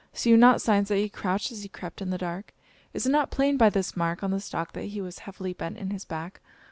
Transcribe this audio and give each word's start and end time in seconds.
See 0.13 0.31
you 0.31 0.35
not 0.37 0.63
signs 0.63 0.87
that 0.87 0.95
he 0.95 1.09
crouched 1.09 1.51
as 1.51 1.61
he 1.61 1.69
crept 1.69 2.01
in 2.01 2.09
the 2.09 2.17
dark? 2.17 2.55
Is 2.91 3.05
it 3.05 3.11
not 3.11 3.29
plain 3.29 3.55
by 3.55 3.69
this 3.69 3.95
mark 3.95 4.23
on 4.23 4.31
the 4.31 4.39
stalk 4.39 4.73
that 4.73 4.85
he 4.85 4.99
was 4.99 5.19
heavily 5.29 5.53
bent 5.53 5.77
in 5.77 5.91
his 5.91 6.07
hack? 6.09 6.41